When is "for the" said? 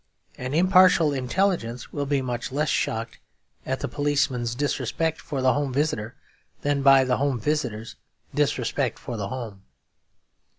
5.21-5.53, 8.97-9.27